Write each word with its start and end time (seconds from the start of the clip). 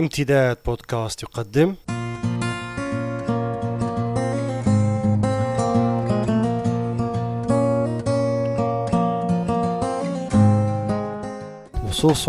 امتداد 0.00 0.58
بودكاست 0.66 1.22
يقدم. 1.22 1.74
نصوص 11.88 12.28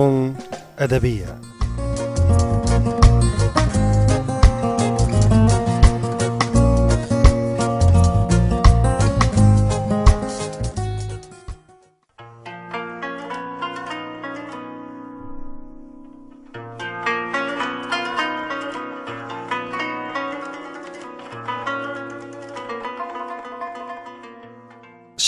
أدبية. 0.79 1.50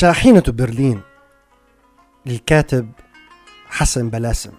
شاحنة 0.03 0.43
برلين 0.47 1.01
للكاتب 2.25 2.91
حسن 3.67 4.09
بلاسم. 4.09 4.51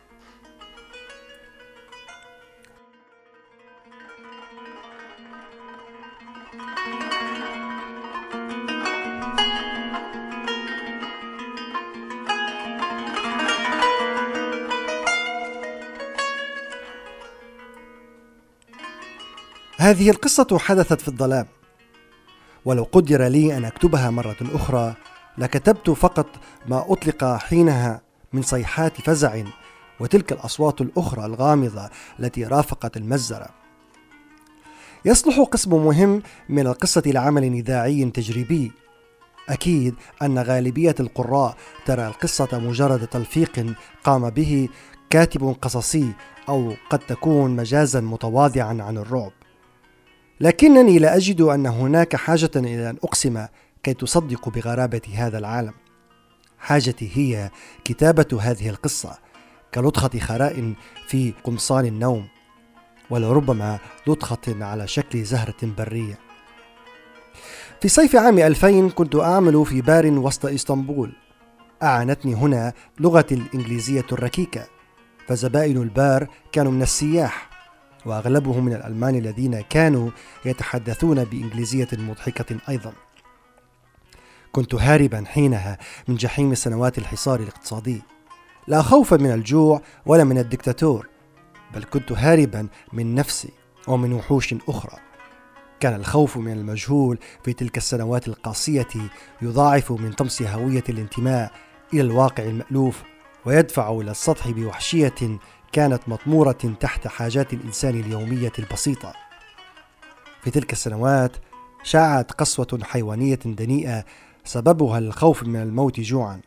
هذه 19.78 20.10
القصة 20.10 20.58
حدثت 20.58 21.00
في 21.00 21.08
الظلام 21.08 21.46
ولو 22.64 22.82
قدر 22.92 23.26
لي 23.26 23.56
أن 23.56 23.64
أكتبها 23.64 24.10
مرة 24.10 24.36
أخرى 24.54 24.94
لكتبت 25.38 25.90
فقط 25.90 26.26
ما 26.66 26.92
أطلق 26.92 27.36
حينها 27.36 28.00
من 28.32 28.42
صيحات 28.42 29.00
فزع 29.00 29.42
وتلك 30.00 30.32
الأصوات 30.32 30.80
الأخرى 30.80 31.24
الغامضة 31.24 31.90
التي 32.20 32.44
رافقت 32.44 32.96
المزرة 32.96 33.48
يصلح 35.04 35.40
قسم 35.40 35.84
مهم 35.84 36.22
من 36.48 36.66
القصة 36.66 37.02
لعمل 37.06 37.42
إذاعي 37.42 38.04
تجريبي. 38.04 38.72
أكيد 39.48 39.94
أن 40.22 40.38
غالبية 40.38 40.94
القراء 41.00 41.56
ترى 41.86 42.06
القصة 42.06 42.48
مجرد 42.52 43.06
تلفيق 43.06 43.74
قام 44.04 44.30
به 44.30 44.68
كاتب 45.10 45.56
قصصي 45.62 46.12
أو 46.48 46.72
قد 46.90 46.98
تكون 46.98 47.56
مجازا 47.56 48.00
متواضعا 48.00 48.78
عن 48.82 48.98
الرعب. 48.98 49.32
لكنني 50.40 50.98
لا 50.98 51.16
أجد 51.16 51.40
أن 51.40 51.66
هناك 51.66 52.16
حاجة 52.16 52.50
إلى 52.56 52.90
أن 52.90 52.96
أقسم 53.04 53.46
كي 53.84 53.94
تصدقوا 53.94 54.52
بغرابة 54.52 55.00
هذا 55.14 55.38
العالم. 55.38 55.72
حاجتي 56.58 57.10
هي 57.14 57.50
كتابة 57.84 58.38
هذه 58.40 58.68
القصة 58.68 59.18
كلطخة 59.74 60.18
خراء 60.18 60.74
في 61.06 61.32
قمصان 61.44 61.86
النوم 61.86 62.28
ولربما 63.10 63.78
لطخة 64.06 64.64
على 64.64 64.88
شكل 64.88 65.24
زهرة 65.24 65.56
برية. 65.62 66.18
في 67.80 67.88
صيف 67.88 68.16
عام 68.16 68.38
2000 68.38 68.90
كنت 68.90 69.16
أعمل 69.16 69.66
في 69.66 69.80
بار 69.80 70.06
وسط 70.06 70.46
إسطنبول. 70.46 71.12
أعانتني 71.82 72.34
هنا 72.34 72.72
لغتي 73.00 73.34
الإنجليزية 73.34 74.06
الركيكة 74.12 74.66
فزبائن 75.26 75.82
البار 75.82 76.28
كانوا 76.52 76.72
من 76.72 76.82
السياح 76.82 77.50
وأغلبهم 78.06 78.64
من 78.64 78.72
الألمان 78.72 79.14
الذين 79.14 79.60
كانوا 79.60 80.10
يتحدثون 80.44 81.24
بإنجليزية 81.24 81.88
مضحكة 81.92 82.56
أيضا. 82.68 82.92
كنت 84.54 84.74
هاربا 84.74 85.24
حينها 85.26 85.78
من 86.08 86.14
جحيم 86.14 86.54
سنوات 86.54 86.98
الحصار 86.98 87.40
الاقتصادي. 87.40 88.02
لا 88.66 88.82
خوفا 88.82 89.16
من 89.16 89.32
الجوع 89.32 89.80
ولا 90.06 90.24
من 90.24 90.38
الدكتاتور 90.38 91.08
بل 91.74 91.84
كنت 91.84 92.12
هاربا 92.12 92.68
من 92.92 93.14
نفسي 93.14 93.50
ومن 93.88 94.12
وحوش 94.12 94.54
أخرى. 94.68 94.98
كان 95.80 95.94
الخوف 95.94 96.36
من 96.36 96.52
المجهول 96.52 97.18
في 97.44 97.52
تلك 97.52 97.76
السنوات 97.76 98.28
القاسية 98.28 98.88
يضاعف 99.42 99.92
من 99.92 100.12
طمس 100.12 100.42
هوية 100.42 100.84
الانتماء 100.88 101.52
إلى 101.92 102.00
الواقع 102.00 102.44
المألوف 102.44 103.02
ويدفع 103.44 103.90
إلى 103.90 104.10
السطح 104.10 104.50
بوحشية 104.50 105.38
كانت 105.72 106.08
مطمورة 106.08 106.76
تحت 106.80 107.06
حاجات 107.06 107.52
الإنسان 107.52 108.00
اليومية 108.00 108.52
البسيطة. 108.58 109.12
في 110.42 110.50
تلك 110.50 110.72
السنوات 110.72 111.36
شاعت 111.82 112.32
قسوة 112.32 112.78
حيوانية 112.82 113.38
دنيئة 113.44 114.04
سببها 114.44 114.98
الخوف 114.98 115.42
من 115.42 115.62
الموت 115.62 116.00
جوعا. 116.00 116.40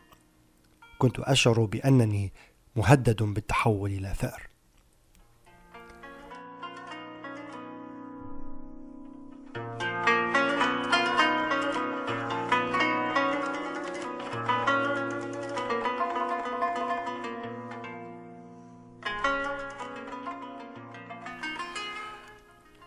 كنت 0.97 1.19
أشعر 1.19 1.65
بأنني 1.65 2.33
مهدد 2.75 3.23
بالتحول 3.23 3.91
إلى 3.91 4.13
ثأر. 4.17 4.47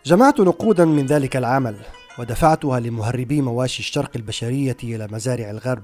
جمعت 0.05 0.39
نقودا 0.39 0.85
من 0.85 1.05
ذلك 1.05 1.37
العمل. 1.37 1.75
ودفعتها 2.19 2.79
لمهربي 2.79 3.41
مواشي 3.41 3.79
الشرق 3.79 4.11
البشرية 4.15 4.77
إلى 4.83 5.07
مزارع 5.11 5.49
الغرب. 5.49 5.83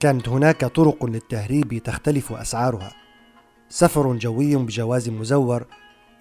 كانت 0.00 0.28
هناك 0.28 0.64
طرق 0.64 1.04
للتهريب 1.04 1.82
تختلف 1.84 2.32
أسعارها. 2.32 2.92
سفر 3.68 4.12
جوي 4.12 4.56
بجواز 4.56 5.08
مزور 5.08 5.66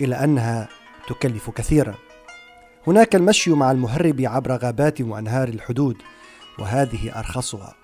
إلى 0.01 0.15
أنها 0.15 0.69
تكلف 1.07 1.49
كثيرا. 1.49 1.95
هناك 2.87 3.15
المشي 3.15 3.51
مع 3.51 3.71
المهرب 3.71 4.21
عبر 4.21 4.55
غابات 4.55 5.01
وأنهار 5.01 5.47
الحدود 5.47 5.97
وهذه 6.59 7.19
أرخصها. 7.19 7.75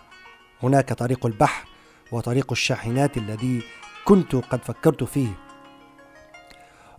هناك 0.64 0.94
طريق 0.94 1.26
البحر 1.26 1.68
وطريق 2.12 2.52
الشاحنات 2.52 3.18
الذي 3.18 3.62
كنت 4.06 4.36
قد 4.36 4.64
فكرت 4.64 5.04
فيه. 5.04 5.47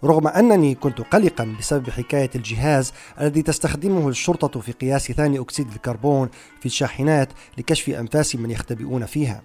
رغم 0.04 0.28
أنني 0.28 0.74
كنت 0.74 1.00
قلقا 1.00 1.54
بسبب 1.58 1.90
حكاية 1.90 2.30
الجهاز 2.34 2.92
الذي 3.20 3.42
تستخدمه 3.42 4.08
الشرطة 4.08 4.60
في 4.60 4.72
قياس 4.72 5.12
ثاني 5.12 5.38
أكسيد 5.38 5.72
الكربون 5.72 6.28
في 6.60 6.66
الشاحنات 6.66 7.28
لكشف 7.58 7.88
أنفاس 7.90 8.36
من 8.36 8.50
يختبئون 8.50 9.06
فيها. 9.06 9.42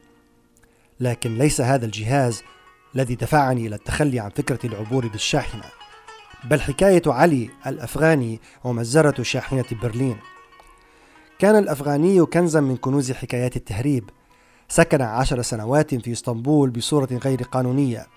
لكن 1.00 1.38
ليس 1.38 1.62
هذا 1.62 1.86
الجهاز 1.86 2.44
الذي 2.96 3.16
دفعني 3.16 3.68
إلى 3.68 3.76
التخلي 3.76 4.20
عن 4.20 4.30
فكرة 4.30 4.60
العبور 4.66 5.08
بالشاحنة 5.08 5.64
بل 6.44 6.62
حكاية 6.62 7.02
علي 7.08 7.50
الأفغاني 7.68 8.42
ومزرة 8.64 9.24
شاحنة 9.24 9.66
برلين. 9.82 10.18
كان 11.40 11.56
الأفغاني 11.56 12.26
كنزا 12.26 12.62
من 12.62 12.78
كنوز 12.78 13.12
حكايات 13.12 13.56
التهريب. 13.56 14.10
سكن 14.70 15.02
عشر 15.02 15.42
سنوات 15.42 15.96
في 15.96 16.12
إسطنبول 16.12 16.70
بصورة 16.70 17.10
غير 17.12 17.44
قانونية. 17.44 18.08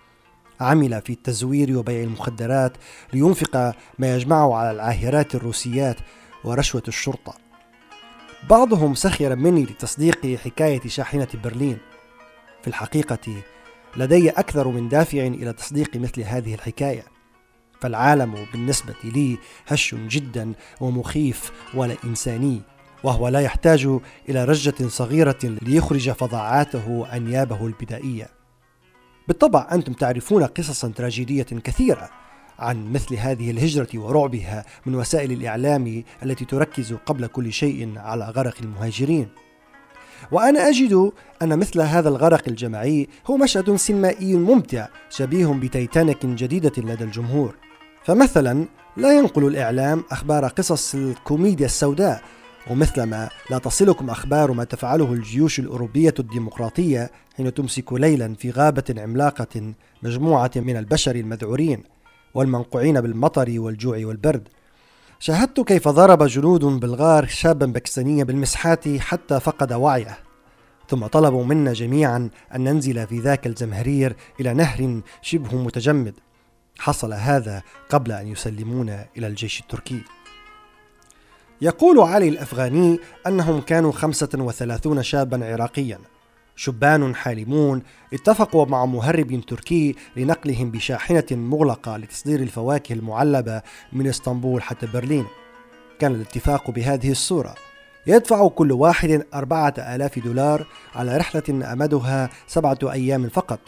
عمل 0.60 1.02
في 1.02 1.12
التزوير 1.12 1.78
وبيع 1.78 2.02
المخدرات 2.02 2.72
لينفق 3.12 3.56
ما 3.98 4.14
يجمعه 4.14 4.54
على 4.54 4.70
العاهرات 4.70 5.34
الروسيات 5.34 5.96
ورشوة 6.44 6.82
الشرطة. 6.88 7.34
بعضهم 8.50 8.94
سخر 8.94 9.36
مني 9.36 9.62
لتصديق 9.62 10.26
حكاية 10.44 10.80
شاحنة 10.86 11.28
برلين. 11.44 11.78
في 12.62 12.68
الحقيقة 12.68 13.42
لدي 13.96 14.30
أكثر 14.30 14.68
من 14.68 14.88
دافع 14.88 15.26
إلى 15.26 15.52
تصديق 15.52 15.96
مثل 15.96 16.22
هذه 16.22 16.54
الحكاية. 16.54 17.04
فالعالم 17.80 18.46
بالنسبة 18.52 18.94
لي 19.04 19.38
هش 19.66 19.94
جدا 19.94 20.52
ومخيف 20.80 21.52
ولا 21.74 21.96
إنساني 22.04 22.62
وهو 23.04 23.28
لا 23.28 23.40
يحتاج 23.40 23.98
إلى 24.28 24.44
رجة 24.44 24.88
صغيرة 24.88 25.38
ليخرج 25.44 26.10
فظاعاته 26.10 27.06
أنيابه 27.12 27.66
البدائية. 27.66 28.35
بالطبع 29.28 29.68
أنتم 29.72 29.92
تعرفون 29.92 30.44
قصصا 30.44 30.88
تراجيدية 30.88 31.42
كثيرة 31.42 32.10
عن 32.58 32.92
مثل 32.92 33.14
هذه 33.14 33.50
الهجرة 33.50 33.88
ورعبها 33.94 34.64
من 34.86 34.94
وسائل 34.94 35.32
الإعلام 35.32 36.04
التي 36.22 36.44
تركز 36.44 36.92
قبل 36.92 37.26
كل 37.26 37.52
شيء 37.52 37.92
على 37.96 38.24
غرق 38.24 38.54
المهاجرين. 38.62 39.28
وأنا 40.32 40.68
أجد 40.68 41.12
أن 41.42 41.58
مثل 41.58 41.80
هذا 41.80 42.08
الغرق 42.08 42.42
الجماعي 42.48 43.08
هو 43.26 43.36
مشهد 43.36 43.76
سينمائي 43.76 44.34
ممتع 44.34 44.88
شبيه 45.10 45.46
بتيتانيك 45.46 46.26
جديدة 46.26 46.72
لدى 46.78 47.04
الجمهور. 47.04 47.56
فمثلا 48.04 48.66
لا 48.96 49.18
ينقل 49.18 49.46
الإعلام 49.46 50.04
أخبار 50.10 50.46
قصص 50.46 50.94
الكوميديا 50.94 51.66
السوداء 51.66 52.22
ومثلما 52.70 53.28
لا 53.50 53.58
تصلكم 53.58 54.10
أخبار 54.10 54.52
ما 54.52 54.64
تفعله 54.64 55.12
الجيوش 55.12 55.58
الأوروبية 55.58 56.14
الديمقراطية 56.18 57.10
حين 57.36 57.54
تمسك 57.54 57.92
ليلا 57.92 58.34
في 58.34 58.50
غابة 58.50 58.94
عملاقة 58.98 59.74
مجموعة 60.02 60.50
من 60.56 60.76
البشر 60.76 61.16
المذعورين 61.16 61.82
والمنقوعين 62.34 63.00
بالمطر 63.00 63.54
والجوع 63.56 64.00
والبرد. 64.06 64.48
شاهدت 65.18 65.60
كيف 65.60 65.88
ضرب 65.88 66.22
جنود 66.22 66.64
بلغار 66.64 67.26
شابا 67.26 67.66
باكستانيا 67.66 68.24
بالمسحات 68.24 68.88
حتى 68.88 69.40
فقد 69.40 69.72
وعيه. 69.72 70.18
ثم 70.88 71.06
طلبوا 71.06 71.44
منا 71.44 71.72
جميعا 71.72 72.30
أن 72.54 72.64
ننزل 72.64 73.06
في 73.06 73.18
ذاك 73.18 73.46
الزمهرير 73.46 74.16
إلى 74.40 74.54
نهر 74.54 75.00
شبه 75.22 75.56
متجمد. 75.56 76.14
حصل 76.78 77.12
هذا 77.12 77.62
قبل 77.88 78.12
أن 78.12 78.28
يسلمونا 78.28 79.06
إلى 79.16 79.26
الجيش 79.26 79.60
التركي. 79.60 80.02
يقول 81.60 82.00
علي 82.00 82.28
الأفغاني 82.28 82.98
أنهم 83.26 83.60
كانوا 83.60 83.92
خمسة 83.92 84.28
وثلاثون 84.34 85.02
شابا 85.02 85.52
عراقيا. 85.52 85.98
شبان 86.56 87.14
حالمون 87.14 87.82
اتفقوا 88.12 88.66
مع 88.66 88.86
مهرب 88.86 89.40
تركي 89.48 89.94
لنقلهم 90.16 90.70
بشاحنة 90.70 91.24
مغلقة 91.30 91.96
لتصدير 91.96 92.40
الفواكه 92.40 92.92
المعلبة 92.92 93.62
من 93.92 94.06
إسطنبول 94.06 94.62
حتى 94.62 94.86
برلين. 94.86 95.26
كان 95.98 96.14
الاتفاق 96.14 96.70
بهذه 96.70 97.10
الصورة. 97.10 97.54
يدفع 98.06 98.48
كل 98.48 98.72
واحد 98.72 99.26
أربعة 99.34 99.74
آلاف 99.78 100.18
دولار 100.18 100.66
على 100.94 101.16
رحلة 101.16 101.72
أمدها 101.72 102.30
سبعة 102.46 102.78
أيام 102.82 103.28
فقط. 103.28 103.60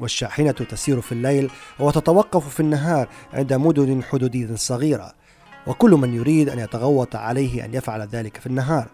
والشاحنة 0.00 0.50
تسير 0.50 1.00
في 1.00 1.12
الليل 1.12 1.50
وتتوقف 1.80 2.48
في 2.48 2.60
النهار 2.60 3.08
عند 3.32 3.52
مدن 3.52 4.02
حدودية 4.02 4.54
صغيرة. 4.54 5.21
وكل 5.66 5.90
من 5.90 6.14
يريد 6.14 6.48
أن 6.48 6.58
يتغوط 6.58 7.16
عليه 7.16 7.64
أن 7.64 7.74
يفعل 7.74 8.00
ذلك 8.00 8.36
في 8.36 8.46
النهار. 8.46 8.88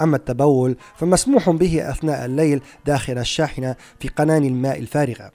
أما 0.00 0.16
التبول 0.16 0.76
فمسموح 0.96 1.50
به 1.50 1.90
أثناء 1.90 2.24
الليل 2.24 2.60
داخل 2.86 3.18
الشاحنة 3.18 3.76
في 4.00 4.08
قنان 4.08 4.44
الماء 4.44 4.78
الفارغة. 4.78 5.32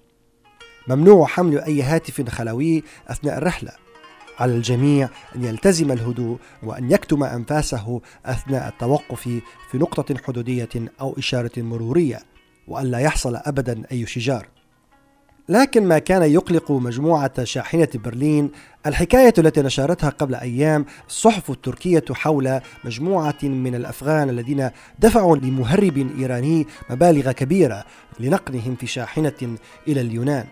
ممنوع 0.88 1.28
حمل 1.28 1.60
أي 1.60 1.82
هاتف 1.82 2.30
خلوي 2.30 2.84
أثناء 3.08 3.38
الرحلة. 3.38 3.72
على 4.40 4.56
الجميع 4.56 5.10
أن 5.36 5.44
يلتزم 5.44 5.92
الهدوء 5.92 6.38
وأن 6.64 6.92
يكتم 6.92 7.24
أنفاسه 7.24 8.02
أثناء 8.26 8.68
التوقف 8.68 9.22
في 9.72 9.78
نقطة 9.78 10.16
حدودية 10.28 10.70
أو 11.02 11.16
إشارة 11.18 11.52
مرورية 11.58 12.20
وأن 12.68 12.86
لا 12.86 13.00
يحصل 13.00 13.36
أبدا 13.36 13.84
أي 13.92 14.06
شجار. 14.06 14.48
لكن 15.50 15.88
ما 15.88 16.00
كان 16.00 16.24
يقلق 16.24 16.72
مجموعة 16.72 17.44
شاحنة 17.44 17.88
برلين 17.96 18.52
الحكاية 18.86 19.34
التي 19.38 19.62
نشرتها 19.62 20.10
قبل 20.10 20.36
أيام 20.36 20.86
الصحف 21.08 21.52
التركية 21.52 22.04
حول 22.12 22.60
مجموعة 22.84 23.38
من 23.44 23.76
الأفغان 23.76 24.30
الذين 24.30 24.70
دفعوا 25.00 25.38
لمهرب 25.38 26.12
إيراني 26.20 26.68
مبالغ 26.90 27.32
كبيرة 27.32 27.86
لنقلهم 28.20 28.76
في 28.76 28.88
شاحنة 28.88 29.58
إلى 29.88 30.02
اليونان. 30.02 30.46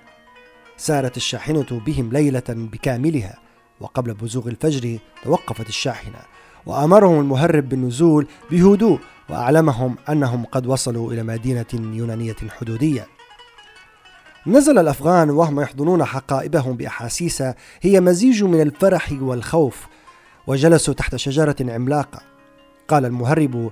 سارت 0.77 1.17
الشاحنة 1.17 1.81
بهم 1.85 2.11
ليلة 2.11 2.43
بكاملها 2.49 3.39
وقبل 3.79 4.13
بزوغ 4.13 4.47
الفجر 4.47 4.97
توقفت 5.23 5.69
الشاحنة 5.69 6.19
وأمرهم 6.65 7.19
المهرب 7.19 7.69
بالنزول 7.69 8.27
بهدوء 8.51 8.99
وأعلمهم 9.29 9.95
أنهم 10.09 10.45
قد 10.45 10.67
وصلوا 10.67 11.13
إلى 11.13 11.23
مدينة 11.23 11.65
يونانية 11.73 12.35
حدودية. 12.59 13.14
نزل 14.47 14.79
الأفغان 14.79 15.29
وهم 15.29 15.59
يحضنون 15.59 16.05
حقائبهم 16.05 16.77
بأحاسيس 16.77 17.43
هي 17.81 17.99
مزيج 17.99 18.43
من 18.43 18.61
الفرح 18.61 19.11
والخوف 19.21 19.87
وجلسوا 20.47 20.93
تحت 20.93 21.15
شجرة 21.15 21.55
عملاقة. 21.61 22.21
قال 22.87 23.05
المهرب 23.05 23.71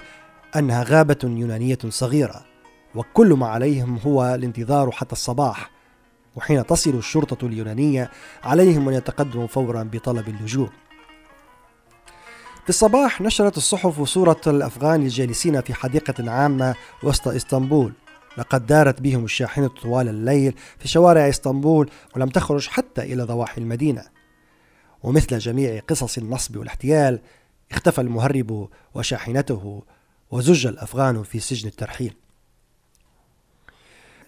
أنها 0.56 0.84
غابة 0.84 1.18
يونانية 1.24 1.78
صغيرة 1.88 2.46
وكل 2.96 3.34
ما 3.34 3.48
عليهم 3.48 4.00
هو 4.06 4.36
الانتظار 4.36 4.92
حتى 4.92 5.12
الصباح. 5.12 5.72
وحين 6.36 6.66
تصل 6.66 6.92
الشرطة 6.92 7.48
اليونانية 7.48 8.12
عليهم 8.44 8.90
أن 8.90 8.96
يتقدموا 8.96 9.48
فورا 9.48 9.84
بطلب 9.84 10.28
اللجوء. 10.28 10.70
في 12.64 12.70
الصباح 12.70 13.22
نشرت 13.22 13.58
الصحف 13.58 14.02
صورة 14.02 14.42
الأفغان 14.48 15.02
الجالسين 15.02 15.62
في 15.62 15.74
حديقة 15.74 16.32
عامة 16.32 16.76
وسط 17.04 17.28
إسطنبول. 17.28 17.94
لقد 18.38 18.66
دارت 18.66 19.02
بهم 19.02 19.26
الشاحنة 19.26 19.68
طوال 19.68 20.10
الليل 20.10 20.56
في 20.80 20.88
شوارع 20.88 21.30
إسطنبول 21.30 21.90
ولم 22.16 22.30
تخرج 22.30 22.68
حتى 22.68 23.02
إلى 23.02 23.24
ضواحي 23.24 23.62
المدينة. 23.62 24.04
ومثل 25.04 25.38
جميع 25.38 25.80
قصص 25.80 26.18
النصب 26.18 26.58
والاحتيال 26.58 27.20
اختفى 27.72 28.02
المهرب 28.02 28.70
وشاحنته 28.94 29.84
وزج 30.32 30.68
الأفغان 30.68 31.24
في 31.24 31.40
سجن 31.40 31.68
الترحيل. 31.68 32.14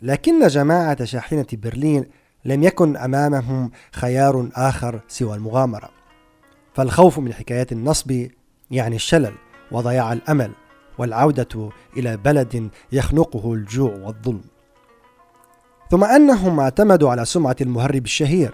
لكن 0.01 0.47
جماعة 0.47 1.05
شاحنة 1.05 1.47
برلين 1.53 2.05
لم 2.45 2.63
يكن 2.63 2.97
أمامهم 2.97 3.71
خيار 3.91 4.49
آخر 4.53 5.01
سوى 5.07 5.35
المغامرة. 5.35 5.89
فالخوف 6.73 7.19
من 7.19 7.33
حكايات 7.33 7.71
النصب 7.71 8.27
يعني 8.71 8.95
الشلل 8.95 9.33
وضياع 9.71 10.13
الأمل. 10.13 10.51
والعودة 10.97 11.69
إلى 11.97 12.17
بلد 12.17 12.69
يخنقه 12.91 13.53
الجوع 13.53 13.91
والظلم. 13.91 14.41
ثم 15.91 16.03
أنهم 16.03 16.59
اعتمدوا 16.59 17.11
على 17.11 17.25
سمعة 17.25 17.55
المهرب 17.61 18.05
الشهير. 18.05 18.53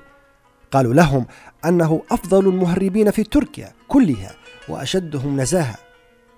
قالوا 0.72 0.94
لهم 0.94 1.26
أنه 1.66 2.02
أفضل 2.12 2.48
المهربين 2.48 3.12
في 3.12 3.24
تركيا 3.24 3.74
كلها 3.88 4.32
وأشدهم 4.70 5.42
نزاهة 5.42 5.76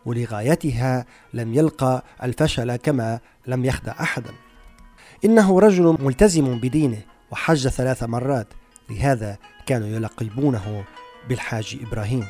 ولغايتها 0.06 1.06
لم 1.34 1.54
يلقى 1.54 2.04
الفشل 2.24 2.76
كما 2.76 3.20
لم 3.48 3.66
يخدع 3.66 3.92
أحدا. 4.02 4.32
إنه 5.26 5.60
رجل 5.60 5.98
ملتزم 6.00 6.60
بدينه 6.60 7.02
وحج 7.32 7.68
ثلاث 7.68 8.04
مرات. 8.04 8.48
لهذا 8.90 9.38
كانوا 9.66 9.88
يلقبونه 9.88 10.84
بالحاج 11.30 11.80
إبراهيم. 11.82 12.26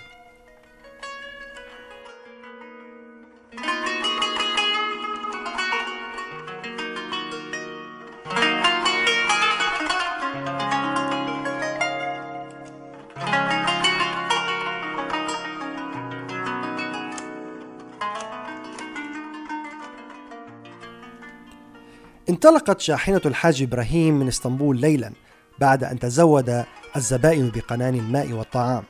انطلقت 22.34 22.80
شاحنة 22.82 23.22
الحاج 23.26 23.62
إبراهيم 23.62 24.20
من 24.20 24.28
إسطنبول 24.28 24.82
ليلا 24.82 25.12
بعد 25.60 25.84
أن 25.84 26.00
تزود 26.00 26.64
الزبائن 26.96 27.50
بقنان 27.50 27.96
الماء 27.96 28.32
والطعام. 28.32 28.84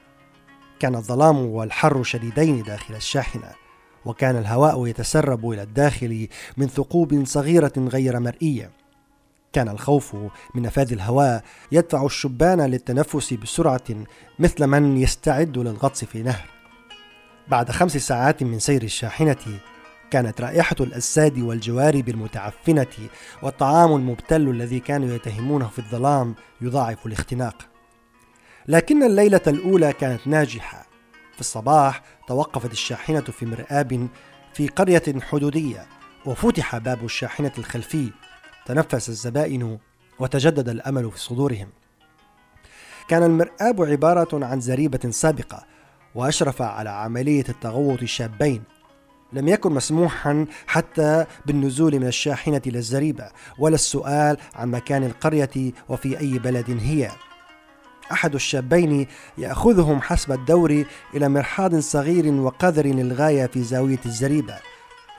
كان 0.79 0.95
الظلام 0.95 1.37
والحر 1.45 2.03
شديدين 2.03 2.63
داخل 2.63 2.95
الشاحنة 2.95 3.51
وكان 4.05 4.37
الهواء 4.37 4.87
يتسرب 4.87 5.49
إلى 5.51 5.63
الداخل 5.63 6.27
من 6.57 6.67
ثقوب 6.67 7.25
صغيرة 7.25 7.73
غير 7.77 8.19
مرئية. 8.19 8.71
كان 9.53 9.69
الخوف 9.69 10.15
من 10.55 10.61
نفاذ 10.61 10.93
الهواء 10.93 11.43
يدفع 11.71 12.05
الشبان 12.05 12.61
للتنفس 12.61 13.33
بسرعة 13.33 14.05
مثل 14.39 14.67
من 14.67 14.97
يستعد 14.97 15.57
للغطس 15.57 16.05
في 16.05 16.23
نهر. 16.23 16.49
بعد 17.47 17.71
خمس 17.71 17.97
ساعات 17.97 18.43
من 18.43 18.59
سير 18.59 18.83
الشاحنة 18.83 19.59
كانت 20.13 20.41
رائحة 20.41 20.75
الأجساد 20.79 21.39
والجوارب 21.39 22.09
المتعفنة 22.09 22.87
والطعام 23.43 23.95
المبتل 23.95 24.49
الذي 24.49 24.79
كانوا 24.79 25.15
يتهمونه 25.15 25.67
في 25.67 25.79
الظلام 25.79 26.35
يضاعف 26.61 27.05
الاختناق. 27.05 27.55
لكن 28.67 29.03
الليلة 29.03 29.41
الأولى 29.47 29.93
كانت 29.93 30.27
ناجحة. 30.27 30.85
في 31.33 31.39
الصباح 31.39 32.03
توقفت 32.27 32.71
الشاحنة 32.71 33.21
في 33.21 33.45
مرآب 33.45 34.07
في 34.53 34.67
قرية 34.67 35.03
حدودية 35.21 35.85
وفتح 36.25 36.77
باب 36.77 37.05
الشاحنة 37.05 37.51
الخلفي. 37.57 38.09
تنفس 38.65 39.09
الزبائن 39.09 39.77
وتجدد 40.19 40.69
الأمل 40.69 41.11
في 41.11 41.19
صدورهم. 41.19 41.67
كان 43.07 43.23
المرآب 43.23 43.81
عبارة 43.81 44.45
عن 44.45 44.61
زريبة 44.61 45.09
سابقة 45.09 45.65
وأشرف 46.15 46.61
على 46.61 46.89
عملية 46.89 47.45
التغوط 47.49 48.01
الشابين 48.01 48.63
لم 49.33 49.47
يكن 49.47 49.71
مسموحا 49.71 50.45
حتى 50.67 51.25
بالنزول 51.45 51.99
من 51.99 52.07
الشاحنة 52.07 52.61
إلى 52.67 52.77
الزريبة 52.77 53.31
ولا 53.59 53.75
السؤال 53.75 54.37
عن 54.55 54.71
مكان 54.71 55.03
القرية 55.03 55.73
وفي 55.89 56.19
أي 56.19 56.39
بلد 56.39 56.77
هي. 56.81 57.11
أحد 58.11 58.35
الشابين 58.35 59.07
يأخذهم 59.37 60.01
حسب 60.01 60.31
الدور 60.31 60.85
إلى 61.15 61.29
مرحاض 61.29 61.75
صغير 61.75 62.33
وقذر 62.33 62.85
للغاية 62.85 63.45
في 63.45 63.63
زاوية 63.63 63.99
الزريبة 64.05 64.55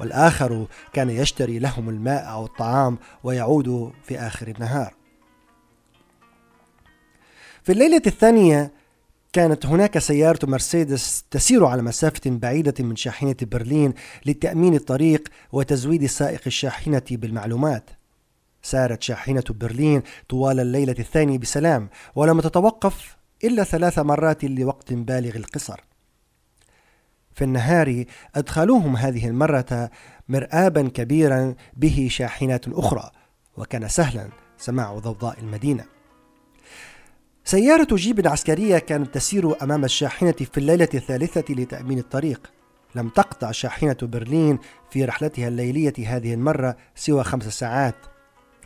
والآخر 0.00 0.66
كان 0.92 1.10
يشتري 1.10 1.58
لهم 1.58 1.88
الماء 1.88 2.30
أو 2.30 2.44
الطعام 2.44 2.98
ويعود 3.24 3.92
في 4.04 4.18
آخر 4.18 4.48
النهار. 4.48 4.94
في 7.62 7.72
الليلة 7.72 8.02
الثانية 8.06 8.72
كانت 9.34 9.66
هناك 9.66 9.98
سيارة 9.98 10.38
مرسيدس 10.42 11.24
تسير 11.30 11.64
على 11.64 11.82
مسافة 11.82 12.20
بعيدة 12.26 12.74
من 12.84 12.96
شاحنة 12.96 13.36
برلين 13.42 13.94
لتأمين 14.26 14.74
الطريق 14.74 15.28
وتزويد 15.52 16.06
سائق 16.06 16.40
الشاحنة 16.46 17.02
بالمعلومات. 17.10 17.90
سارت 18.62 19.02
شاحنة 19.02 19.44
برلين 19.50 20.02
طوال 20.28 20.60
الليلة 20.60 20.94
الثانية 20.98 21.38
بسلام 21.38 21.88
ولم 22.14 22.40
تتوقف 22.40 23.16
إلا 23.44 23.64
ثلاث 23.64 23.98
مرات 23.98 24.44
لوقت 24.44 24.92
بالغ 24.92 25.36
القصر 25.36 25.80
في 27.34 27.44
النهار 27.44 28.04
أدخلوهم 28.34 28.96
هذه 28.96 29.28
المرة 29.28 29.90
مرآبا 30.28 30.88
كبيرا 30.88 31.54
به 31.76 32.08
شاحنات 32.10 32.68
أخرى 32.68 33.10
وكان 33.56 33.88
سهلا 33.88 34.28
سماع 34.58 34.98
ضوضاء 34.98 35.40
المدينة 35.40 35.93
سيارة 37.46 37.88
جيب 37.94 38.28
عسكرية 38.28 38.78
كانت 38.78 39.14
تسير 39.14 39.62
أمام 39.62 39.84
الشاحنة 39.84 40.32
في 40.32 40.58
الليلة 40.58 40.88
الثالثة 40.94 41.54
لتأمين 41.54 41.98
الطريق. 41.98 42.50
لم 42.94 43.08
تقطع 43.08 43.50
شاحنة 43.50 43.96
برلين 44.02 44.58
في 44.90 45.04
رحلتها 45.04 45.48
الليلية 45.48 45.92
هذه 46.06 46.34
المرة 46.34 46.76
سوى 46.94 47.24
خمس 47.24 47.58
ساعات. 47.58 47.94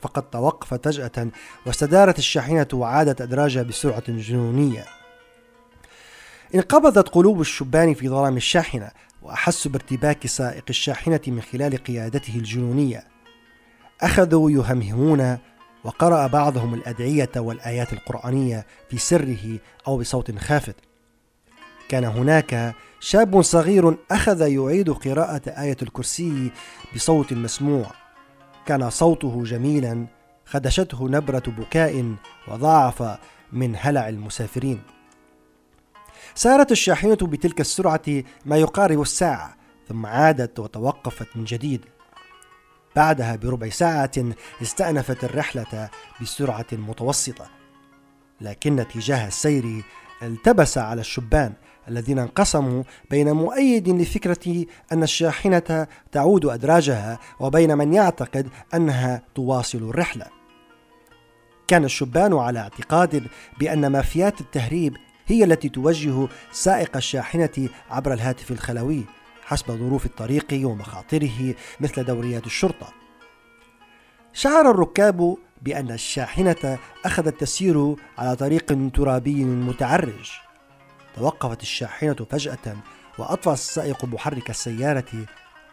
فقد 0.01 0.23
توقفت 0.31 0.85
فجأة 0.85 1.29
واستدارت 1.67 2.19
الشاحنة 2.19 2.67
وعادت 2.73 3.21
أدراجها 3.21 3.63
بسرعة 3.63 4.03
جنونية. 4.09 4.85
انقبضت 6.55 7.09
قلوب 7.09 7.41
الشبان 7.41 7.95
في 7.95 8.09
ظلام 8.09 8.37
الشاحنة 8.37 8.91
وأحسوا 9.23 9.71
بارتباك 9.71 10.27
سائق 10.27 10.65
الشاحنة 10.71 11.21
من 11.27 11.41
خلال 11.41 11.77
قيادته 11.77 12.37
الجنونية. 12.37 13.05
أخذوا 14.01 14.51
يهمهمون 14.51 15.39
وقرأ 15.89 16.27
بعضهم 16.27 16.75
الأدعية 16.75 17.31
والآيات 17.37 17.93
القرآنية 17.93 18.67
في 18.91 18.99
سره 18.99 19.59
أو 19.87 19.99
بصوت 19.99 20.39
خافت. 20.39 20.77
كان 21.89 22.05
هناك 22.05 22.75
شاب 23.01 23.43
صغير 23.43 23.97
أخذ 24.11 24.41
يعيد 24.41 24.91
قراءة 24.91 25.43
آية 25.49 25.77
الكرسي 25.83 26.51
بصوت 26.95 27.33
مسموع. 27.33 27.87
كان 28.67 28.91
صوته 28.91 29.45
جميلا 29.45 30.07
خدشته 30.47 31.09
نبرة 31.09 31.43
بكاء 31.47 32.15
وضاعف 32.49 33.19
من 33.53 33.77
هلع 33.79 34.09
المسافرين. 34.09 34.83
سارت 36.35 36.73
الشاحنة 36.73 37.15
بتلك 37.23 37.61
السرعة 37.61 38.23
ما 38.45 38.57
يقارب 38.57 39.01
الساعة 39.01 39.57
ثم 39.89 40.07
عادت 40.07 40.59
وتوقفت 40.59 41.37
من 41.37 41.45
جديد. 41.45 41.85
بعدها 42.99 43.37
بربع 43.37 43.69
ساعة 43.69 44.11
استأنفت 44.63 45.25
الرحلة 45.25 45.91
بسرعة 46.23 46.67
متوسطة 46.73 47.47
لكن 48.41 48.81
اتجاه 48.81 49.27
السير 49.27 49.83
التبس 50.23 50.79
على 50.79 51.01
الشبان 51.01 51.53
الذين 51.89 52.19
انقسموا 52.19 52.83
بين 53.11 53.33
مؤيد 53.33 53.89
لفكرة 53.89 54.65
أن 54.93 55.03
الشاحنة 55.03 55.87
تعود 56.13 56.47
أدراجها 56.47 57.19
وبين 57.41 57.79
من 57.79 57.93
يعتقد 57.93 58.49
أنها 58.75 59.23
تواصل 59.35 59.79
الرحلة. 59.79 60.27
كان 61.69 61.85
الشبان 61.85 62.35
على 62.35 62.59
اعتقاد 62.59 63.27
بأن 63.59 63.87
مافيات 63.87 64.41
التهريب 64.41 64.97
هي 65.27 65.45
التي 65.45 65.69
توجه 65.69 66.29
سائق 66.53 66.97
الشاحنة 66.97 67.69
عبر 67.91 68.13
الهاتف 68.13 68.51
الخلوي 68.51 69.05
حسب 69.49 69.67
ظروف 69.73 70.07
الطريق 70.07 70.47
ومخاطره 70.53 71.55
مثل 71.81 72.05
دوريات 72.05 72.47
الشرطة. 72.47 72.89
شعر 74.33 74.71
الركاب 74.71 75.37
بأن 75.63 75.91
الشاحنة 75.91 76.79
أخذت 77.05 77.41
تسير 77.41 77.97
على 78.19 78.37
طريق 78.37 78.91
ترابي 78.95 79.45
متعرج. 79.45 80.31
توقفت 81.17 81.63
الشاحنة 81.63 82.17
فجأة 82.31 82.77
وأطفأ 83.19 83.53
السائق 83.53 84.05
محرك 84.05 84.51
السيارة 84.51 85.27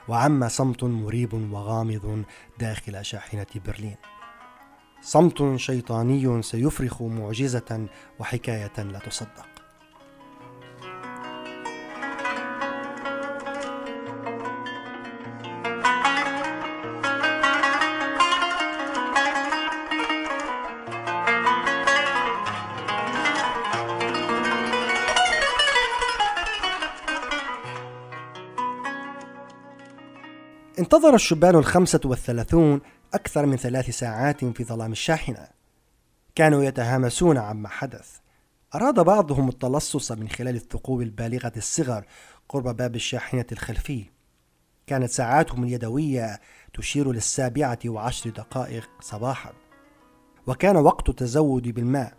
وعم 0.08 0.48
صمت 0.48 0.84
مريب 0.84 1.34
وغامض 1.34 2.24
داخل 2.60 3.05
شاحنة 3.05 3.48
برلين. 3.65 3.96
صمت 5.01 5.55
شيطاني 5.55 6.41
سيفرخ 6.41 7.01
معجزة 7.01 7.88
وحكاية 8.20 8.84
لا 8.84 9.00
تصدق. 9.00 9.55
انتظر 30.96 31.16
الشبان 31.16 31.56
الخمسة 31.56 32.00
والثلاثون 32.06 32.82
أكثر 33.14 33.46
من 33.46 33.58
ثلاث 33.58 33.90
ساعات 33.90 34.46
في 34.46 34.64
ظلام 34.64 34.92
الشاحنة. 34.92 35.48
كانوا 36.36 36.64
يتهامسون 36.64 37.38
عما 37.38 37.70
حدث. 37.70 38.18
أراد 38.75 39.00
بعضهم 39.00 39.50
التلصص 39.50 40.12
من 40.12 40.30
خلال 40.30 40.56
الثقوب 40.56 41.02
البالغة 41.02 41.52
الصغر 41.58 42.06
قرب 42.50 42.78
باب 42.78 42.96
الشاحنة 42.96 43.46
الخلفي. 43.52 44.06
كانت 44.88 45.10
ساعاتهم 45.10 45.64
اليدوية 45.64 46.40
تشير 46.74 47.12
للسابعة 47.12 47.80
وعشر 47.86 48.30
دقائق 48.30 48.90
صباحا. 49.02 49.54
وكان 50.48 50.75
وقت 50.78 51.10
التزود 51.10 51.68
بالماء 51.68 52.14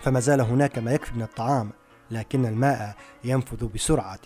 فما 0.00 0.20
زال 0.20 0.40
هناك 0.40 0.78
ما 0.78 0.92
يكفي 0.92 1.14
من 1.14 1.22
الطعام 1.22 1.70
لكن 2.10 2.46
الماء 2.46 2.96
ينفذ 3.24 3.66
بسرعة 3.66 4.20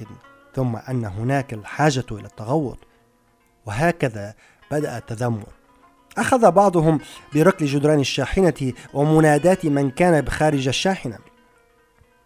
ثم 0.55 0.77
أن 0.77 1.05
هناك 1.05 1.55
الحاجة 1.55 2.05
إلى 2.13 2.27
التغوط. 2.27 2.79
وهكذا 3.67 4.35
بدأ 4.71 4.99
التذمر. 4.99 5.47
أخذ 6.19 6.51
بعضهم 6.51 7.01
بركل 7.35 7.67
جدران 7.67 8.01
الشاحنة 8.01 8.73
ومنادات 8.95 9.67
من 9.67 9.91
كان 9.91 10.21
بخارج 10.21 10.69
الشاحنة. 10.69 11.19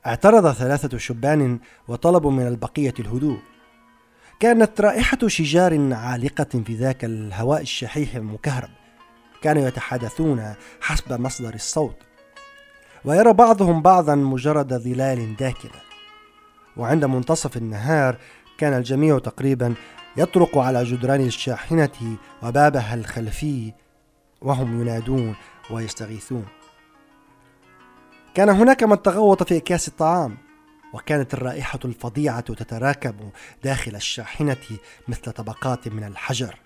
اعترض 0.07 0.53
ثلاثة 0.53 0.99
شبان 0.99 1.59
وطلبوا 1.89 2.31
من 2.31 2.47
البقية 2.47 2.95
الهدوء. 3.01 3.39
كانت 4.41 4.81
رائحة 4.81 5.19
شجار 5.27 5.95
عالقة 5.95 6.63
في 6.67 6.75
ذاك 6.75 7.05
الهواء 7.05 7.61
الشحيح 7.61 8.15
المكهرب. 8.15 8.71
كانوا 9.43 9.69
يتحدثون 9.69 10.55
حسب 10.81 11.21
مصدر 11.21 11.55
الصوت. 11.55 11.97
ويرى 13.05 13.33
بعضهم 13.33 13.83
بعضا 13.83 14.15
مجرد 14.15 14.75
ظلال 14.75 15.37
داكنة. 15.37 15.81
وعند 16.77 17.05
منتصف 17.05 17.57
النهار 17.57 18.17
كان 18.59 18.73
الجميع 18.73 19.19
تقريبا 19.19 19.75
يطرق 20.19 20.59
على 20.59 20.85
جدران 20.85 21.21
الشاحنة 21.21 22.17
وبابها 22.43 22.95
الخلفي 22.95 23.73
وهم 24.43 24.81
ينادون 24.81 25.35
ويستغيثون. 25.71 26.47
كان 28.35 28.49
هناك 28.49 28.83
من 28.83 29.03
تغوط 29.03 29.43
في 29.43 29.57
أكياس 29.57 29.89
الطعام 29.89 30.37
وكانت 30.95 31.35
الرائحة 31.35 31.79
الفظيعة 31.85 32.41
تتراكم 32.41 33.15
داخل 33.65 33.97
الشاحنة 33.97 34.57
مثل 35.09 35.33
طبقات 35.33 35.89
من 35.89 36.05
الحجر 36.05 36.57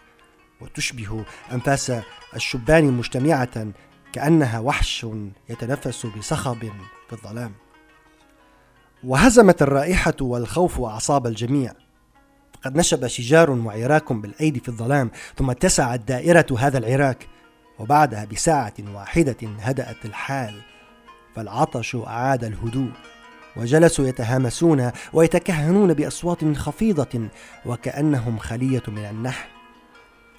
وتشبه 0.61 1.25
أنفاس 1.52 1.92
الشبان 2.37 2.85
مجتمعة 2.85 3.66
كأنها 4.12 4.59
وحش 4.59 5.06
يتنفس 5.49 6.06
بصخب 6.06 6.71
في 7.09 7.12
الظلام. 7.12 7.52
وهزمت 9.04 9.62
الرائحة 9.62 10.16
والخوف 10.21 10.80
أعصاب 10.80 11.26
الجميع. 11.26 11.81
قد 12.64 12.76
نشب 12.76 13.07
شجار 13.07 13.50
وعراك 13.50 14.12
بالأيدي 14.12 14.61
في 14.61 14.69
الظلام 14.69 15.11
ثم 15.37 15.50
اتسعت 15.50 16.00
دائرة 16.00 16.47
هذا 16.59 16.78
العراك 16.78 17.28
وبعدها 17.78 18.25
بساعة 18.25 18.75
واحدة 18.95 19.37
هدأت 19.61 20.04
الحال 20.04 20.54
فالعطش 21.37 21.97
أعاد 21.97 22.45
الهدوء 22.45 22.90
وجلسوا 23.57 24.07
يتهامسون 24.07 24.90
ويتكهنون 25.12 25.95
بأصوات 25.95 26.57
خفيضة 26.57 27.28
وكأنهم 27.66 28.38
خلية 28.38 28.83
من 28.88 29.04
النحل. 29.04 29.49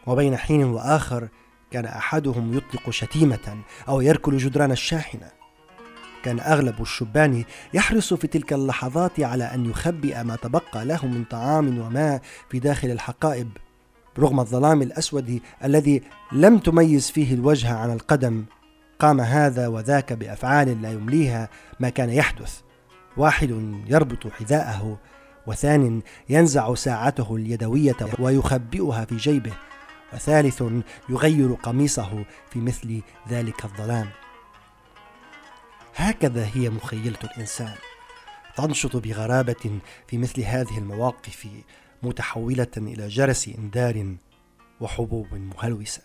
وبين 0.08 0.38
حين 0.38 0.63
وآخر 0.63 1.27
كان 1.72 1.86
أحدهم 1.86 2.58
يطلق 2.58 2.89
شتيمة 2.89 3.58
أو 3.88 4.01
يركل 4.01 4.38
جدران 4.38 4.72
الشاحنة. 4.72 5.42
كان 6.24 6.39
أغلب 6.39 6.82
الشبان 6.82 7.44
يحرص 7.74 8.13
في 8.13 8.27
تلك 8.27 8.53
اللحظات 8.53 9.20
على 9.20 9.44
أن 9.44 9.65
يخبئ 9.65 10.24
ما 10.24 10.36
تبقى 10.36 10.86
له 10.86 11.06
من 11.06 11.24
طعام 11.24 11.80
وماء 11.80 12.22
في 12.50 12.60
داخل 12.60 12.92
الحقائب 12.92 13.50
رغم 14.20 14.39
الظلام 14.39 14.82
الأسود 14.82 15.39
الذي 15.63 16.01
لم 16.32 16.58
تميز 16.58 17.12
فيه 17.12 17.34
الوجه 17.34 17.74
عن 17.74 17.92
القدم. 17.92 18.46
قام 19.00 19.22
هذا 19.22 19.68
وذاك 19.68 20.13
بأفعال 20.13 20.82
لا 20.82 20.92
يمليها 20.92 21.50
ما 21.80 21.89
كان 21.89 22.10
يحدث. 22.10 22.60
واحد 23.18 23.82
يربط 23.88 24.27
حذاءه 24.27 25.00
وثان 25.48 26.01
ينزع 26.30 26.75
ساعته 26.75 27.36
اليدوية 27.36 27.98
ويخبئها 28.20 29.06
في 29.06 29.18
جيبه 29.18 29.53
وثالث 30.13 30.63
يغير 31.10 31.53
قميصه 31.53 32.25
في 32.50 32.60
مثل 32.60 33.01
ذلك 33.30 33.65
الظلام. 33.65 34.08
هكذا 35.95 36.50
هي 36.53 36.69
مخيلة 36.69 37.19
الإنسان 37.23 37.75
تنشط 38.57 38.95
بغرابة 38.95 39.79
في 40.07 40.17
مثل 40.17 40.41
هذه 40.41 40.77
المواقف 40.77 41.47
متحولة 42.03 42.67
إلى 42.77 43.07
جرس 43.07 43.47
إنذار 43.57 44.15
وحبوب 44.81 45.33
مهلوسة. 45.33 46.01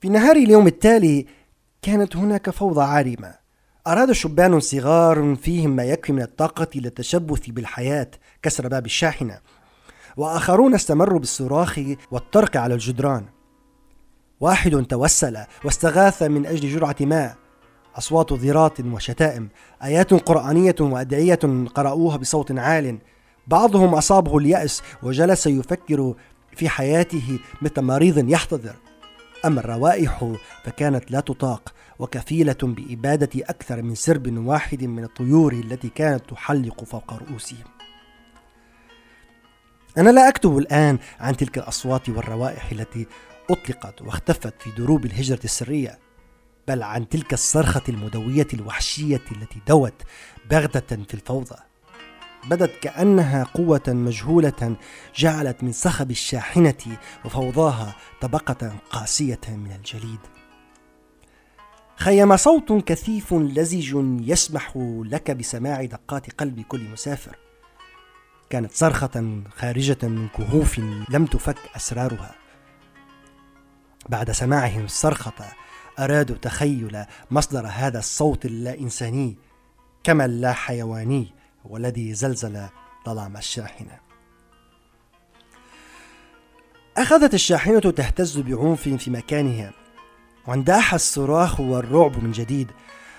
في 0.00 0.08
نهار 0.08 0.36
اليوم 0.36 0.66
التالي 0.66 1.26
كانت 1.82 2.16
هناك 2.16 2.50
فوضى 2.50 2.82
عارمة. 2.82 3.34
أراد 3.86 4.12
شبان 4.12 4.60
صغار 4.60 5.34
فيهم 5.34 5.76
ما 5.76 5.84
يكفي 5.84 6.12
من 6.12 6.22
الطاقة 6.22 6.68
للتشبث 6.74 7.50
بالحياة 7.50 8.10
كسر 8.42 8.68
باب 8.68 8.86
الشاحنة 8.86 9.40
وآخرون 10.16 10.74
استمروا 10.74 11.18
بالصراخ 11.18 11.80
والطرق 12.10 12.56
على 12.56 12.74
الجدران. 12.74 13.26
واحد 14.42 14.86
توسل 14.86 15.38
واستغاث 15.64 16.22
من 16.22 16.46
أجل 16.46 16.68
جرعة 16.68 16.96
ماء. 17.00 17.36
أصوات 17.98 18.32
ضرات 18.32 18.80
وشتائم 18.80 19.48
آيات 19.82 20.14
قرآنية 20.14 20.74
وأدعية 20.80 21.66
قرأوها 21.74 22.16
بصوت 22.16 22.52
عال. 22.52 22.98
بعضهم 23.46 23.94
أصابه 23.94 24.38
اليأس 24.38 24.82
وجلس 25.02 25.46
يفكر 25.46 26.14
في 26.56 26.68
حياته 26.68 27.38
مثل 27.62 27.82
مريض 27.82 28.28
يحتضر. 28.28 28.74
أما 29.44 29.60
الروائح 29.60 30.34
فكانت 30.64 31.10
لا 31.10 31.20
تطاق 31.20 31.74
وكفيلة 31.98 32.56
بإبادة 32.62 33.44
أكثر 33.50 33.82
من 33.82 33.94
سرب 33.94 34.46
واحد 34.46 34.84
من 34.84 35.04
الطيور 35.04 35.52
التي 35.52 35.88
كانت 35.88 36.30
تحلق 36.30 36.84
فوق 36.84 37.14
رؤوسهم. 37.14 37.64
أنا 39.98 40.10
لا 40.10 40.28
أكتب 40.28 40.58
الآن 40.58 40.98
عن 41.20 41.36
تلك 41.36 41.58
الأصوات 41.58 42.08
والروائح 42.08 42.72
التي 42.72 43.06
أطلقت 43.52 44.02
واختفت 44.02 44.62
في 44.62 44.70
دروب 44.70 45.04
الهجرة 45.04 45.40
السرية 45.44 45.98
بل 46.68 46.82
عن 46.82 47.08
تلك 47.08 47.32
الصرخة 47.32 47.82
المدوية 47.88 48.46
الوحشية 48.54 49.22
التي 49.32 49.60
دوت 49.68 50.02
بغتة 50.50 50.96
في 50.96 51.14
الفوضى. 51.14 51.56
بدت 52.44 52.82
كأنها 52.82 53.44
قوة 53.44 53.82
مجهولة 53.88 54.76
جعلت 55.16 55.62
من 55.62 55.72
صخب 55.72 56.10
الشاحنة 56.10 56.98
وفوضاها 57.24 57.96
طبقة 58.20 58.76
قاسية 58.90 59.40
من 59.48 59.72
الجليد. 59.72 60.20
خيم 61.96 62.36
صوت 62.36 62.72
كثيف 62.72 63.34
لزج 63.34 63.96
يسمح 64.28 64.72
لك 65.04 65.30
بسماع 65.30 65.84
دقات 65.84 66.30
قلب 66.30 66.60
كل 66.60 66.88
مسافر. 66.88 67.36
كانت 68.50 68.72
صرخة 68.72 69.42
خارجة 69.56 69.98
من 70.02 70.28
كهوف 70.28 70.78
لم 71.08 71.26
تفك 71.26 71.58
أسرارها. 71.76 72.41
بعد 74.08 74.30
سماعهم 74.30 74.84
الصرخة 74.84 75.52
أرادوا 75.98 76.36
تخيل 76.36 77.04
مصدر 77.30 77.66
هذا 77.66 77.98
الصوت 77.98 78.44
اللا 78.44 78.78
إنساني 78.78 79.36
كما 80.04 80.24
اللا 80.24 80.52
حيواني 80.52 81.28
والذي 81.64 82.14
زلزل 82.14 82.66
ظلام 83.06 83.36
الشاحنة. 83.36 83.98
أخذت 86.96 87.34
الشاحنة 87.34 87.80
تهتز 87.80 88.38
بعنف 88.38 88.88
في 88.88 89.10
مكانها. 89.10 89.72
وانداح 90.46 90.94
الصراخ 90.94 91.60
والرعب 91.60 92.24
من 92.24 92.32
جديد. 92.32 92.70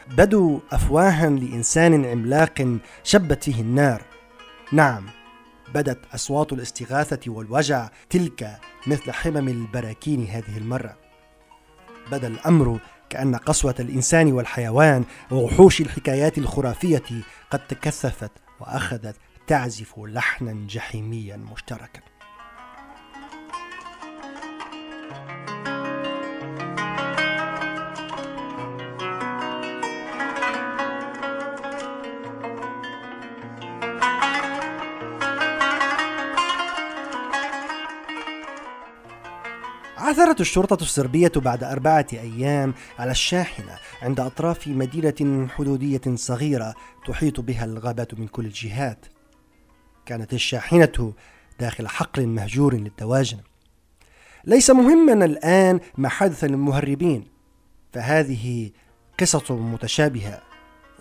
بدوا 0.08 0.60
أفواها 0.72 1.30
لإنسان 1.30 2.06
عملاق 2.06 2.78
شبت 3.04 3.44
فيه 3.44 3.62
النار. 3.62 4.02
نعم 4.72 5.06
بدت 5.74 6.00
أصوات 6.14 6.54
الاستغاثة 6.54 7.32
والوجع 7.32 7.90
تلك 8.10 8.60
مثل 8.88 9.12
حمم 9.12 9.48
البراكين 9.48 10.26
هذه 10.26 10.58
المرة. 10.58 10.98
بدا 12.12 12.28
الأمر 12.28 12.80
كأن 13.10 13.36
قسوة 13.36 13.76
الإنسان 13.80 14.32
والحيوان 14.32 15.06
ووحوش 15.32 15.82
الحكايات 15.82 16.38
الخرافية 16.38 17.04
قد 17.50 17.68
تكثفت 17.68 18.32
وأخذت 18.60 19.16
تعزف 19.48 20.00
لحنا 20.00 20.68
جحيميا 20.68 21.38
مشتركا. 21.38 22.13
عثرت 40.14 40.42
الشرطة 40.42 40.82
الصربية 40.82 41.32
بعد 41.36 41.64
أربعة 41.64 42.08
أيام 42.14 42.74
على 43.00 43.12
الشاحنة 43.12 43.78
عند 44.02 44.20
أطراف 44.20 44.68
مدينة 44.68 45.48
حدودية 45.48 46.02
صغيرة 46.16 46.74
تحيط 47.08 47.40
بها 47.40 47.66
الغابات 47.66 48.14
من 48.14 48.28
كل 48.28 48.46
الجهات. 48.46 49.06
كانت 50.06 50.34
الشاحنة 50.34 51.14
داخل 51.60 51.88
حقل 51.88 52.28
مهجور 52.28 52.74
للدواجن. 52.74 53.38
ليس 54.46 54.70
مهما 54.70 55.26
الآن 55.26 55.80
ما 55.98 56.10
حدث 56.10 56.44
للمهربين، 56.44 57.28
فهذه 57.94 58.72
قصص 59.20 59.52
متشابهة. 59.52 60.42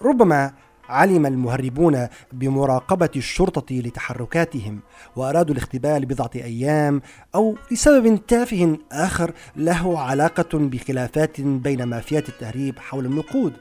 ربما 0.02 0.54
علم 0.92 1.26
المهربون 1.26 2.08
بمراقبة 2.32 3.10
الشرطة 3.16 3.74
لتحركاتهم 3.76 4.80
وأرادوا 5.16 5.54
الاختباء 5.54 5.98
لبضعة 5.98 6.30
أيام 6.34 7.02
أو 7.34 7.56
لسبب 7.70 8.26
تافه 8.26 8.78
آخر 8.92 9.32
له 9.56 10.00
علاقة 10.00 10.58
بخلافات 10.58 11.40
بين 11.40 11.82
مافيات 11.82 12.28
التهريب 12.28 12.78
حول 12.78 13.06
النقود 13.06 13.52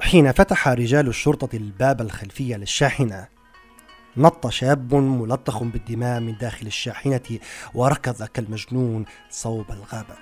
حين 0.00 0.32
فتح 0.32 0.68
رجال 0.68 1.08
الشرطة 1.08 1.56
الباب 1.56 2.00
الخلفي 2.00 2.54
للشاحنة. 2.54 3.28
نط 4.16 4.48
شاب 4.48 4.94
ملطخ 4.94 5.62
بالدماء 5.62 6.20
من 6.20 6.36
داخل 6.36 6.66
الشاحنة 6.66 7.38
وركض 7.74 8.22
كالمجنون 8.22 9.04
صوب 9.30 9.64
الغابة. 9.70 10.16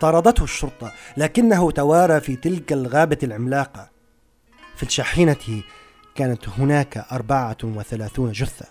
طاردته 0.00 0.44
الشرطة 0.44 0.92
لكنه 1.16 1.70
توارى 1.70 2.20
في 2.20 2.36
تلك 2.36 2.72
الغابة 2.72 3.18
العملاقة. 3.22 3.91
في 4.76 4.82
الشاحنة 4.82 5.62
كانت 6.14 6.48
هناك 6.48 7.06
أربعة 7.12 7.56
وثلاثون 7.64 8.32
جثة. 8.32 8.66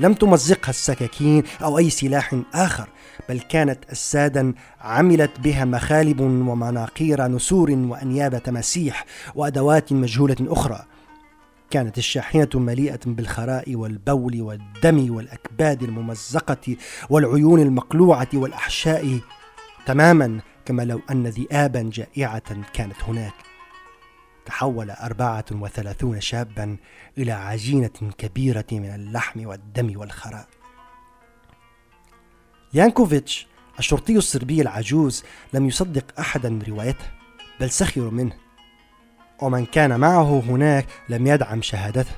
لم 0.00 0.14
تمزقها 0.14 0.70
السكاكين 0.70 1.42
أو 1.62 1.78
أي 1.78 1.90
سلاح 1.90 2.34
آخر 2.54 2.88
بل 3.28 3.40
كانت 3.40 3.84
أسادا 3.84 4.54
عملت 4.80 5.40
بها 5.40 5.64
مخالب 5.64 6.20
ومناقير 6.20 7.26
نسور 7.26 7.70
وأنياب 7.70 8.42
تماسيح 8.42 9.04
وأدوات 9.34 9.92
مجهولة 9.92 10.36
أخرى. 10.40 10.84
كانت 11.70 11.98
الشاحنة 11.98 12.48
مليئة 12.54 13.00
بالخراء 13.06 13.74
والبول 13.74 14.42
والدم 14.42 15.14
والأكباد 15.14 15.82
الممزقة 15.82 16.76
والعيون 17.10 17.60
المقلوعة 17.60 18.28
والأحشاء 18.34 19.18
تماما 19.86 20.40
كما 20.64 20.82
لو 20.82 21.00
أن 21.10 21.26
ذئابا 21.26 21.90
جائعة 21.92 22.62
كانت 22.72 22.96
هناك. 23.08 23.45
تحول 24.46 24.90
أربعة 24.90 25.44
وثلاثون 25.52 26.20
شابا 26.20 26.76
إلى 27.18 27.32
عجينة 27.32 28.12
كبيرة 28.18 28.64
من 28.72 28.94
اللحم 28.94 29.46
والدم 29.46 29.98
والخراء. 29.98 30.46
يانكوفيتش 32.74 33.46
الشرطي 33.78 34.16
الصربي 34.16 34.62
العجوز 34.62 35.24
لم 35.52 35.68
يصدق 35.68 36.04
أحدا 36.18 36.58
روايته 36.68 37.04
بل 37.60 37.70
سخر 37.70 38.10
منه. 38.10 38.36
ومن 39.42 39.66
كان 39.66 40.00
معه 40.00 40.40
هناك 40.40 40.86
لم 41.08 41.26
يدعم 41.26 41.62
شهادته 41.62 42.12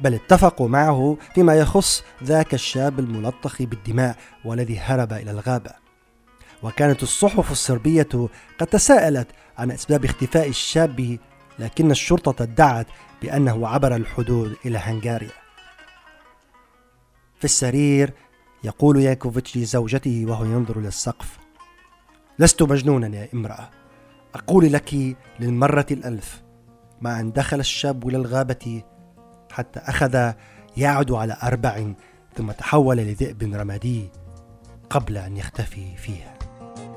بل 0.00 0.14
اتفقوا 0.14 0.68
معه 0.68 1.16
فيما 1.34 1.54
يخص 1.54 2.04
ذاك 2.24 2.54
الشاب 2.54 2.98
الملطخ 2.98 3.62
بالدماء 3.62 4.16
والذي 4.44 4.78
هرب 4.78 5.12
إلى 5.12 5.30
الغابة. 5.30 5.81
وكانت 6.62 7.02
الصحف 7.02 7.52
الصربية 7.52 8.28
قد 8.58 8.66
تساءلت 8.66 9.28
عن 9.58 9.70
أسباب 9.70 10.04
اختفاء 10.04 10.48
الشاب 10.48 11.18
لكن 11.58 11.90
الشرطة 11.90 12.42
ادعت 12.42 12.86
بأنه 13.22 13.68
عبر 13.68 13.96
الحدود 13.96 14.56
إلى 14.66 14.78
هنغاريا. 14.78 15.30
في 17.38 17.44
السرير 17.44 18.12
يقول 18.64 19.00
ياكوفيتش 19.00 19.56
لزوجته 19.56 20.24
وهو 20.28 20.44
ينظر 20.44 20.78
إلى 20.78 20.88
السقف 20.88 21.38
لست 22.38 22.62
مجنونا 22.62 23.16
يا 23.16 23.28
امرأة. 23.34 23.70
أقول 24.34 24.72
لك 24.72 25.16
للمرة 25.40 25.86
الألف 25.90 26.42
ما 27.00 27.20
أن 27.20 27.32
دخل 27.32 27.60
الشاب 27.60 28.08
إلى 28.08 28.16
الغابة 28.16 28.82
حتى 29.52 29.80
أخذ 29.80 30.32
يعد 30.76 31.12
على 31.12 31.36
أربع 31.42 31.92
ثم 32.36 32.50
تحول 32.50 32.96
لذئب 32.96 33.54
رمادي 33.54 34.08
قبل 34.90 35.16
أن 35.16 35.36
يختفي 35.36 35.96
فيها. 35.96 36.31